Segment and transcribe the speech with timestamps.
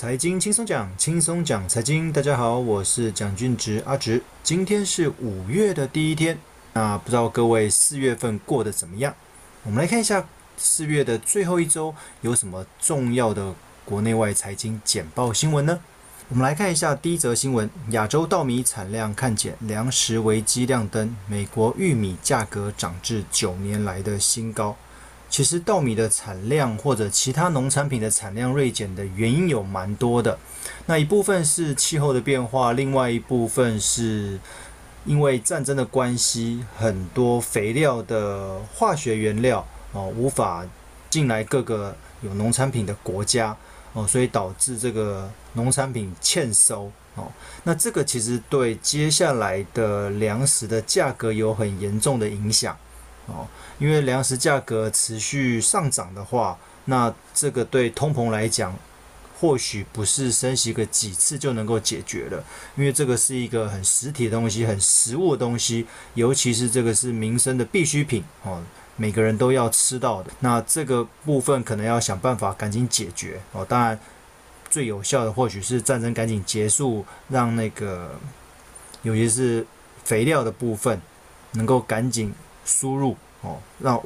[0.00, 2.10] 财经轻松讲，轻松讲财经。
[2.10, 4.22] 大家好，我是蒋俊植阿植。
[4.42, 6.38] 今天是五月的第一天，
[6.72, 9.14] 那不知道各位四月份过得怎么样？
[9.62, 10.26] 我们来看一下
[10.56, 15.78] 四月的最后一周有什么重要的国内外财经简报新闻呢？
[16.30, 24.74] 我们来看一下第一则新闻：亚洲稻米产量看减，粮食危机亮灯，美国玉米价格涨至九年来的新高。
[25.30, 30.36] 其实稻米的产量或者其他农产品的产量锐减的原因有蛮多的，
[30.86, 34.40] 那一部分是气候的变化，另外一部分是
[35.06, 40.66] 因为战争的关系，很多肥料的化学原料哦无法
[41.08, 43.56] 进来各个有农产品的国家
[43.92, 47.30] 哦，所以导致这个农产品欠收哦。
[47.62, 52.76] 那这个其实对接下来的粮食的价格有很严重的影响。
[53.26, 53.46] 哦，
[53.78, 58.74] 因为粮食价格持续上涨的话，那这个对通膨来讲，
[59.38, 62.42] 或许不是升息个几次就能够解决了。
[62.76, 68.60] 因为这个是一个很实体的东西，很实物的东西，尤其是这个是民生的必需品哦，
[68.96, 70.30] 每个人都要吃到的。
[70.40, 73.64] 那这个部分可能要想办法赶紧解决哦。
[73.64, 73.98] 当然，
[74.68, 78.18] 最有效的或许是战争赶紧结束，让那个
[79.02, 79.64] 尤其是
[80.04, 81.00] 肥料的部分
[81.52, 82.34] 能够赶紧。
[82.70, 84.00] 输入哦，让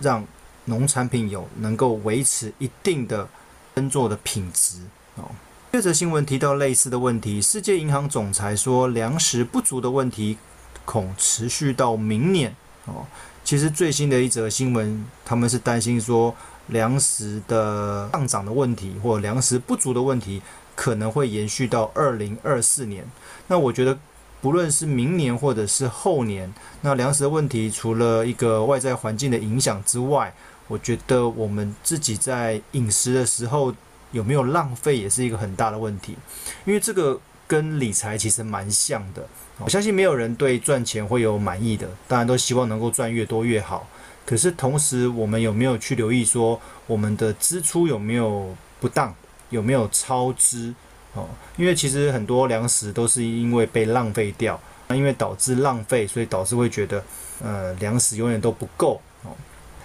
[0.00, 0.26] 让
[0.64, 3.28] 农产品有能够维持一定的
[3.74, 4.80] 耕作的品质
[5.14, 5.30] 哦。
[5.70, 10.36] 这则新闻提到类似的问题，世界银行总裁说，粮食不足的问题
[10.84, 12.54] 恐持续到明年
[12.86, 13.06] 哦。
[13.44, 16.34] 其实最新的一则新闻，他们是担心说
[16.66, 20.42] 粮食的上涨的问题或粮食不足的问题
[20.74, 23.06] 可能会延续到二零二四年。
[23.46, 23.96] 那我觉得。
[24.40, 30.32] 不论是明年或者是后年，那粮食的问题，除了一个外在环境的影响之外，
[30.68, 33.74] 我觉得我们自己在饮食的时候
[34.12, 36.16] 有没有浪费，也是一个很大的问题。
[36.64, 39.26] 因为这个跟理财其实蛮像的。
[39.58, 43.88] 我相信没有人对赚钱会有满意的，当然都希望能够赚越多越好。
[44.24, 49.12] 可是同时，我们有没有去留意说，我们的支出有没有不当，
[49.50, 50.72] 有没有超支？
[51.14, 51.26] 哦，
[51.56, 57.02] 因为其实很多粮食都是因为被浪费掉，那因为导致浪费，所以导致会觉得，
[57.42, 59.00] 呃，粮食永远都不够。
[59.24, 59.30] 哦，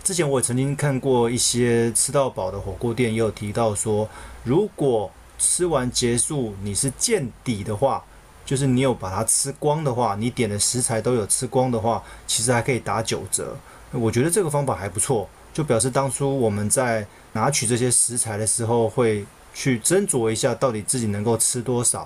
[0.03, 4.07] 之前我也曾经看过一些吃到饱的火锅店，也有提到说，
[4.43, 8.03] 如果吃完结束你是见底的话，
[8.45, 13.55] 就是你有把它吃光的话，你点的食材都有吃光的话，其实还可以打九折。
[13.91, 19.25] 我觉得这个方法还不错，就表示当初我们在拿取这些食材的时候会。
[19.53, 22.01] 去斟酌一下，到底自己能够吃多少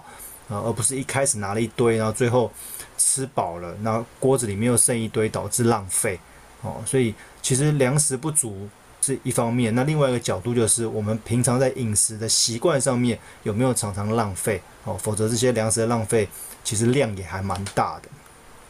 [0.50, 2.52] 啊，而不是一开始拿了一堆，然后最后
[2.98, 6.20] 吃饱了，那锅子里面又剩一堆，导致浪费
[6.62, 6.82] 哦。
[6.86, 8.68] 所以其实粮食不足
[9.02, 14.98] 是一方面，那另外一个角度就是我们平常在饮食的习惯上面有没有常常浪费哦？
[14.98, 16.28] 否则这些粮食的浪费
[16.64, 18.10] 其实量也还蛮大的。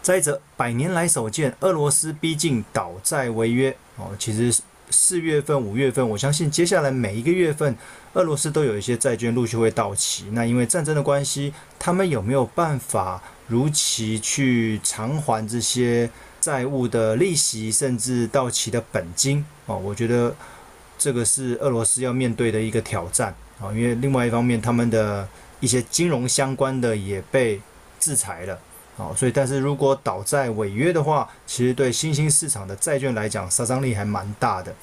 [0.01, 4.61] 再者，百年来首见，俄罗斯逼近倒债违约哦，其实。
[4.89, 7.75] 四月份、五月份，我相信接下来每一个月份，
[8.13, 10.25] 俄罗斯都有一些债券陆续会到期。
[10.31, 16.09] 那因为战争的关系，他们有没有办法如期去偿还这些
[16.39, 19.45] 债务的利息，甚至到期的本金？
[19.65, 20.33] 哦，我觉得
[20.97, 23.71] 这个是俄罗斯要面对的一个挑战啊。
[23.73, 25.27] 因为另外一方面，他们的
[25.59, 27.59] 一些金融相关的也被
[27.99, 28.57] 制裁了。
[28.97, 34.73] 好，所以但是如果倒债违约的话，其实对新兴市场的债券来讲，杀伤力还蛮大的。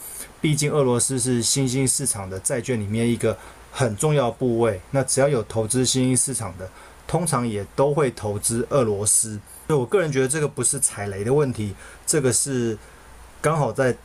[0.41, 3.37] 毕竟俄罗斯是新兴市场的债券里面一个
[3.73, 4.81] 很重要部位。
[4.93, 6.71] 那只要有投资新兴市场的，
[7.09, 9.31] 通常也都会投资俄罗斯。
[9.67, 11.75] 所以我个人觉得这个不是踩雷的问题，
[12.07, 12.79] 这个是
[13.41, 13.97] 刚好在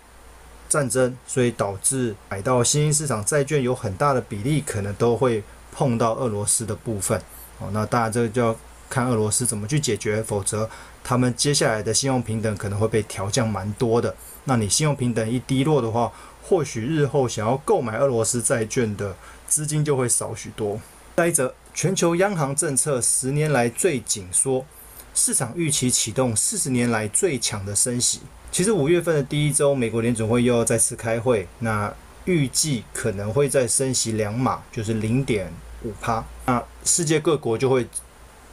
[0.68, 7.22] 战争，所以导致买到新兴市场债券有很大的比例可能都会碰到俄罗斯的部分。
[7.60, 8.56] 哦，那当然这个就要。
[8.90, 10.70] 看俄罗斯怎么去解决，否则
[11.04, 14.16] 他们接下来的信用平等可能会被调降蛮多的。
[14.46, 16.12] 那你信用平等一低落的话，
[16.42, 19.16] 或许日后想要购买俄罗斯债券的
[19.48, 20.82] 资金就会少许多。
[21.16, 24.66] 再者，全球央行政策十年来最紧缩，
[25.14, 28.22] 市场预期启动四十年来最强的升息。
[28.52, 31.94] 其实五月份的第一周，美国联准会又要再次开会，那
[32.26, 35.52] 预计可能会再升息两码，就是零点
[35.84, 36.26] 五趴。
[36.48, 37.86] 那世界各国就会。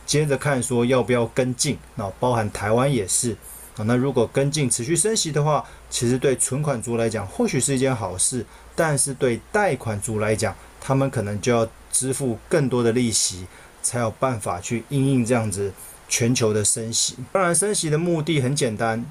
[0.07, 3.33] 接着看说要不要跟进，那包含台湾也是
[3.77, 3.85] 啊。
[3.85, 13.47] 那如果跟进持续升息的话，其实对存款族来讲或许是一件好事，但是对贷款族来讲，他们可能就要支付更多的利息，
[13.83, 15.73] 才有办法去应应这样子
[16.09, 17.17] 全球的升息。
[17.33, 19.05] 当然，升息的目的很简单，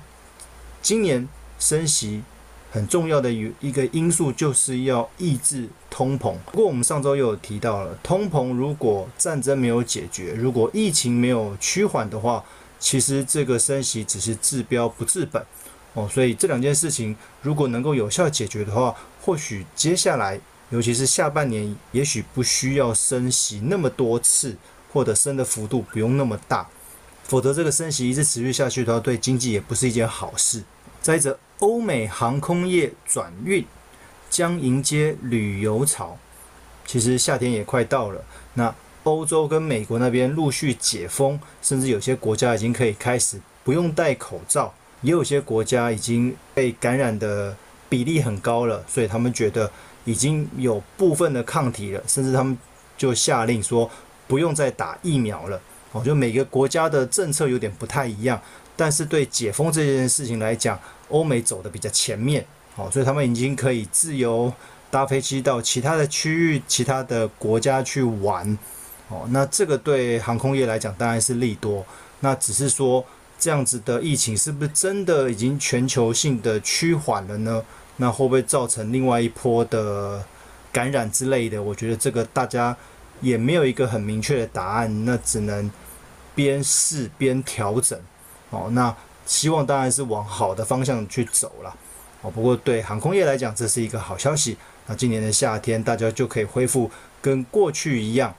[0.81, 1.27] 今年
[1.59, 2.24] 升息
[2.75, 6.36] 很重要的一个因素就是要抑制通膨。
[6.51, 12.44] 不过我们上周又有提到了，通膨如果战争没有解决，如果疫情没有趋缓的话，
[12.77, 15.42] 其实这个升息只是治标不治本
[15.94, 16.06] 哦。
[16.12, 20.38] 所以这两件事情如果能够有效解决的话，或许接下来，
[20.69, 24.54] 尤其是下半年，也许不需要升息那么多次，
[24.92, 26.68] 或者升的幅度不用那么大。
[27.24, 30.62] 否则这个升息一直持续下去的话，对经济也不是一件好事。
[31.06, 33.63] 再者，欧美航空业转运
[34.28, 36.18] 将迎接旅游潮。
[36.84, 38.24] 其实夏天也快到了，
[38.56, 38.74] 那
[39.04, 47.56] 欧洲跟美国那边陆续解封，甚至有些国家已经可以开始不用戴口罩，也有些国家已经被感染的
[47.88, 49.72] 比例很高了，所以他们觉得
[50.06, 52.58] 已经有部分的抗体了，甚至他们
[52.98, 53.88] 就下令说
[54.25, 55.62] 不用再打疫苗了。
[56.00, 58.39] 我觉得每个国家的政策有点不太一样，
[58.75, 60.77] 但是对解封这件事情来讲，
[61.07, 62.45] 欧美走的比较前面，
[62.75, 64.51] 好，所以他们已经可以自由
[64.92, 68.57] 搭飞机到其他的区域、其他的国家去玩，
[69.07, 71.86] 哦，那这个对航空业来讲当然是利多。
[72.19, 73.06] 那只是说
[73.39, 77.63] 这样子的疫情是不是真的已经全球性的趋缓了呢？
[77.98, 80.21] 那会不会造成另外一波的
[80.74, 81.63] 感染之类的？
[81.63, 82.75] 我觉得这个大家
[83.21, 85.71] 也没有一个很明确的答案，那只能
[86.36, 88.00] 边试边调整，
[88.50, 88.96] 哦，那。
[89.28, 91.76] 希望当然是往好的方向去走了，
[92.22, 94.56] 哦，不过对航空业来讲，这是一个好消息。
[94.86, 96.92] 那今年的夏天，大家就可以恢复
[97.24, 98.32] 跟过去一样，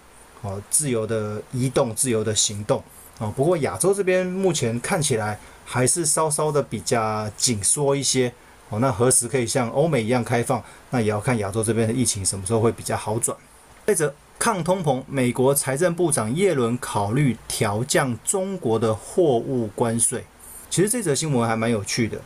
[0.42, 2.80] 哦，自由的移动、自由的行动，
[3.18, 8.32] 哦，不过亚洲这边目前看起来还是稍稍的比较紧缩一些，
[8.68, 10.62] 哦，那何时可以像欧美一样开放？
[10.90, 13.36] 那也要看亚洲这边的疫情什么时候会比较好转。
[13.84, 20.24] 再者，抗通膨，美国财政部长耶伦考虑调降中国的货物关税。
[20.68, 22.20] 其实这则新闻还蛮有趣的。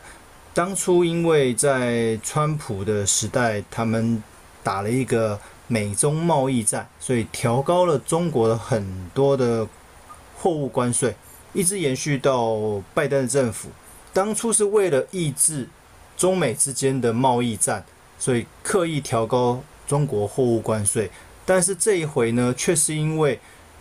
[0.53, 4.23] 当初因为在川普的时代，他们
[4.62, 9.67] 打了一个美中贸易战，所以调高了中国的很多的
[10.37, 11.15] 货物关税，
[11.53, 13.69] 一直延续到拜登的政府。
[14.12, 15.69] 当初是为了抑制
[16.17, 17.85] 中美之间的贸易战，
[18.19, 21.09] 所以刻意调高中国货物关税。
[21.50, 23.37] 但是这一回呢，却是因为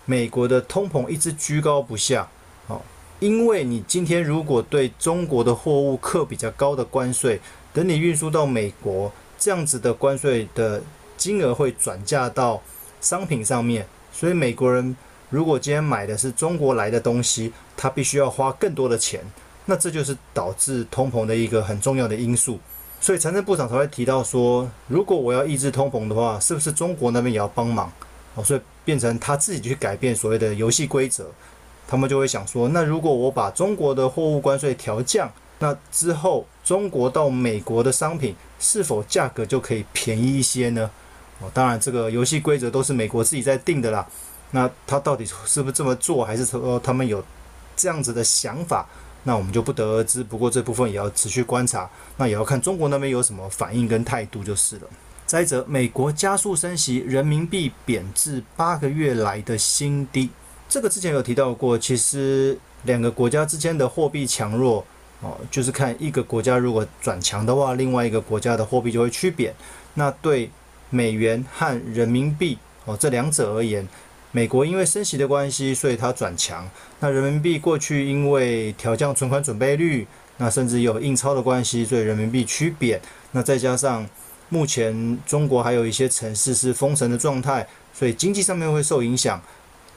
[0.06, 2.28] 美国的通膨一直居高不下，
[2.66, 2.82] 哦。
[3.20, 7.40] 因为你今天如果对中国的货物课比较高的关税，
[7.72, 10.82] 等你运输到美国，这样子的关税的
[11.16, 12.60] 金额会转嫁到
[13.02, 14.98] 商品上面，所以美国人
[15.30, 19.24] 如果今天买的是中国来的东西，他必须要花更多的钱，
[19.66, 22.60] 那这就是导致通膨的一个很重要的因素。
[23.02, 27.92] 所以财政部长才会提到说，如果我要抑制通膨的话，是不是中国那边也要帮忙？
[28.36, 31.26] 哦，所以变成他自己去改变所谓的游戏规则。
[31.88, 40.92] 他们就会想说，那如果我把中国的货物关税调降，那之后中国到美国的商品是否价格就可以便宜一些呢？
[41.40, 44.06] 哦，当然这个游戏规则都是美国自己在定的啦。
[44.52, 47.24] 那他到底是不是这么做，还是说他们有
[47.76, 48.86] 这样子的想法？
[49.24, 50.24] 那我们就不得而知。
[50.24, 54.88] 不过这部分也要持续观察，那也要看中国那边有什么反应跟态度就是了。
[55.26, 60.30] 再者，美国加速升息，人民币贬至八个月来的新低。
[60.68, 64.84] 这个之前有提到过，其实两个国家之间的货币强弱，
[65.22, 69.54] 哦，就是看一个国家如果转强的话，另外一个国家的货币就会趋贬。
[69.94, 70.50] 那对
[70.90, 73.88] 美元和人民币哦这两者而言，
[74.32, 76.70] 美国因为升息的关系，所以它转强。
[77.00, 80.08] 那人民币过去因为调降存款准备率，
[80.38, 83.02] 那甚至有印钞的关系，所以人民币趋贬。
[83.32, 84.08] 那再加上
[84.50, 89.42] 目前中国还有一些城市是封城的状态，所以经济上面会受影响。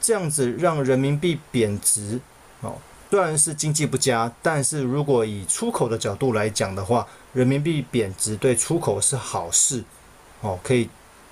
[0.01, 2.19] 这样子让人民币贬值，
[2.59, 2.75] 哦，
[3.09, 9.81] 虽然是经济不佳，但是如果以出口的角度来讲的话，人民币贬值对出口是好事，
[10.41, 10.89] 哦，可以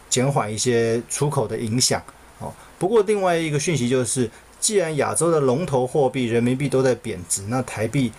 [0.09, 2.01] 减缓一些出口的影响，
[2.41, 2.51] 哦。
[2.77, 4.29] 不过另外一个讯息就是，
[4.59, 8.11] 既然亚洲的龙头货币人民币都在贬值，那台币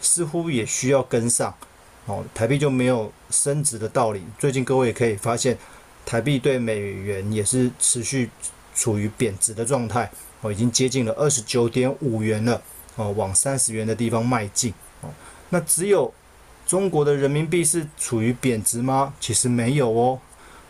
[0.00, 1.52] 似乎也需要跟上，
[2.06, 4.22] 哦，台币就没有升值的道理。
[4.38, 5.58] 最近各位也可以发现，
[6.06, 8.30] 台币对美元也是持续。
[8.72, 10.10] 处于贬值的状态
[10.40, 12.62] 哦，已经接近了二十九点五元了
[12.94, 14.72] 哦，往三十元的地方迈进
[15.02, 15.10] 哦。
[15.50, 16.14] 那只有
[16.66, 19.12] 中国的人民币是处于贬值吗？
[19.20, 20.18] 其实没有哦。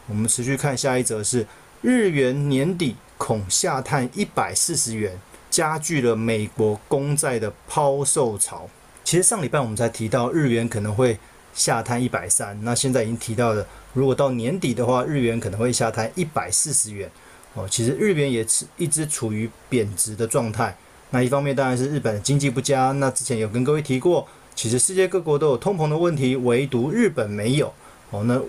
[0.09, 1.47] 我们持续看下一则是
[1.83, 5.19] 日元年底恐下探一百四十元，
[5.49, 8.69] 加剧了美国公债的抛售潮。
[9.03, 11.19] 其实上礼拜我们才提到日元可能会
[11.55, 17.11] 下探一百三，那现在已经提到了，如果到年底的话，日元可能会下探一百四十元。
[17.55, 20.77] 哦，其实日元也是一直处于贬值的状态。
[21.11, 22.93] 那一方面当然是日本的经济不佳。
[22.93, 27.73] 那之前有跟各位提过，其实世界各国都有通膨的问题，唯独日本没有。
[28.11, 28.41] 哦，那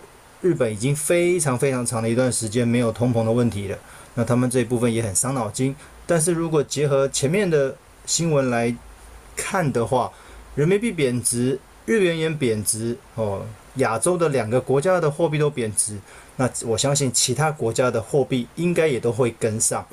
[0.41, 3.77] 日本已经非常非常长的一段时间没有通膨的问题了。
[4.15, 5.75] 那他们这一部分也很伤脑筋。
[6.05, 8.75] 但是如果结合前面的新闻来
[9.35, 10.11] 看的话，
[10.55, 13.45] 人民币贬值，日元也贬值，哦，
[13.75, 15.97] 亚洲的两个国家的货币都贬值，
[16.35, 19.85] 那我相信其他国家的货币应该也都会跟上。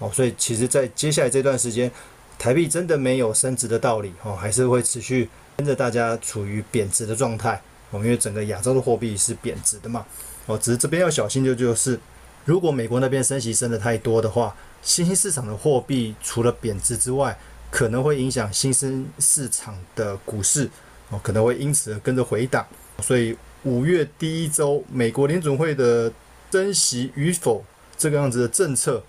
[0.00, 1.90] 哦，所以其实，在接下来这段时间，
[2.38, 5.28] 台币真的没有升值的道理，哦，还是会持续
[5.58, 7.60] 跟着大家处于贬值的状态。
[7.90, 10.04] 哦，因为整个亚洲的货币是贬值的嘛。
[10.46, 11.98] 哦，只是这边要小心，就就是
[12.44, 17.38] 如果美国那边升息升得太多的话，新兴市场的货币除了贬值之外，
[17.70, 20.68] 可能会影响新兴市场的股市，
[21.10, 22.66] 哦，可能会因此而跟着回档。
[23.02, 26.12] 所以五月第一周，美国联准会的
[26.50, 27.64] 升息与否
[27.96, 29.02] 这个样子的政策，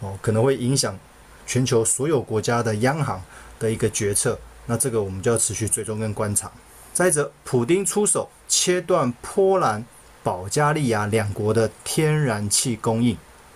[0.00, 0.98] 哦，可能会影响
[1.46, 3.20] 全球所有国家的央行
[3.58, 4.38] 的一个决策。
[4.66, 6.50] 那这个我们就要持续追踪跟观察。
[6.96, 9.84] 再者，普丁出手切断波兰、
[10.22, 13.10] 保加利亚两国的天然气供应，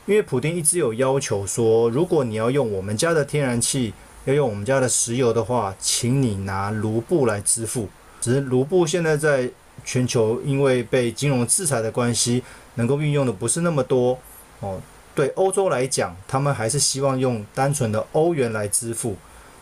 [0.04, 3.94] 因为普丁一直有要求说，如果你要用我们家的天然气，
[4.26, 7.88] 要用我们家的石油的话，请你拿卢布来支付。
[8.20, 9.48] 只是卢布现在在
[9.86, 12.42] 全球因为被金融制裁的关系，
[12.74, 14.18] 能够运用的不是那么多
[14.60, 14.78] 哦。
[15.14, 19.16] 对欧洲来讲，他们还是希望用单纯的欧元来支付。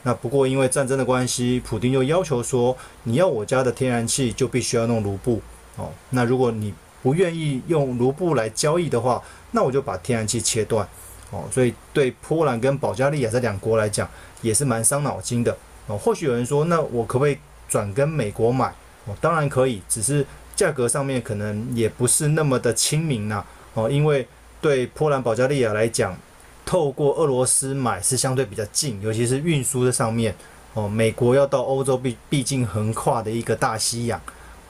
[0.05, 5.41] 那不过因为战争的关系，普丁又要求说，你要我家的天然气就必须要用卢布
[5.77, 5.91] 哦。
[6.11, 10.87] 那如果你不愿意用卢布来交易的话，那我就把天然气切断
[11.31, 11.45] 哦。
[11.51, 14.09] 所以对波兰跟保加利亚这两国来讲，
[14.41, 15.99] 也是蛮伤脑筋的哦。
[15.99, 17.37] 或许有人说，那我可不可以
[17.69, 18.73] 转跟美国买？
[19.07, 20.25] 哦，当然可以，只是
[20.55, 23.91] 价格上面可能也不是那么的亲民呐哦。
[23.91, 24.27] 因为
[24.61, 26.17] 对波兰、保加利亚来讲，
[26.69, 30.35] 透过俄罗斯买是相对比较近，尤其是运输的上面
[30.75, 30.87] 哦。
[30.87, 34.21] 美国要到欧洲毕毕竟横跨的一个大西洋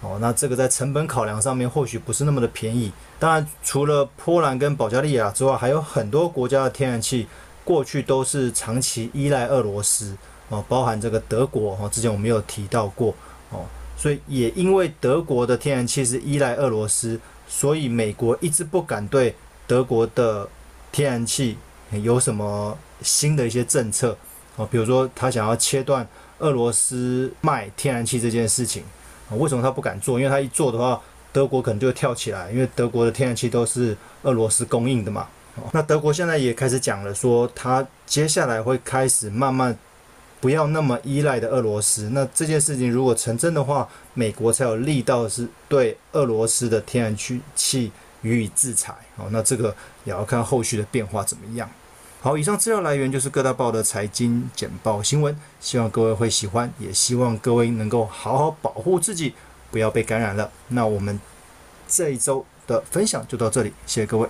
[0.01, 2.93] 哦，那这个在成本考量上面或许不是那么的便宜。
[3.19, 7.27] 当然，除了波兰跟保加利亚之外，还有很多国家的天然气
[7.65, 10.17] 过去都是长期依赖俄罗斯
[10.51, 13.13] 哦，包含这个德国哦，之前我们有提到过
[13.51, 13.65] 哦，
[13.97, 19.35] 所以也因为德国的天然气是依赖俄罗斯，所以美国一直不敢对
[19.67, 20.49] 德国的
[20.93, 21.59] 天然气。
[21.91, 24.17] 有什么新的一些政策
[24.57, 24.67] 啊？
[24.71, 26.07] 比如说，他想要切断
[26.39, 28.83] 俄罗斯卖天然气这件事情
[29.31, 29.35] 啊？
[29.37, 30.19] 为什么他不敢做？
[30.19, 31.01] 因为他一做的话，
[31.33, 35.27] 德国可能就会跳起来，因为德国的天然气都是俄罗斯供应的嘛。
[35.73, 39.77] 那德国现在也开始讲了，说他接下来会开始慢慢
[40.41, 42.11] 不要那么依赖的俄罗斯。
[42.13, 47.17] 那这件事情如果成真的话，美国才有力道是对俄罗斯的天然
[47.57, 47.91] 气
[48.23, 48.95] 予以制裁。
[49.17, 51.69] 好，那这个也要看后续的变化怎么样。
[52.21, 59.35] 好，以上资料来源就是各大报的财经简报新闻，希望各位会喜欢，也希望各位能够好好保护自己，
[59.71, 60.51] 不要被感染了。
[60.69, 61.21] 那我们
[61.87, 64.29] 这一周的分享就到这里，谢谢各位。